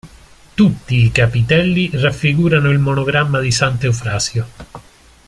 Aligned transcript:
Tutti 0.55 0.95
i 1.03 1.11
capitelli 1.11 1.91
raffigurano 1.93 2.71
il 2.71 2.79
monogramma 2.79 3.39
di 3.39 3.51
sant'Eufrasio. 3.51 4.47